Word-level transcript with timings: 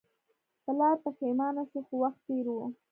پلار 0.63 0.95
پښیمانه 1.05 1.63
شو 1.69 1.79
خو 1.87 1.95
وخت 2.03 2.19
تیر 2.25 2.45
و. 2.51 2.57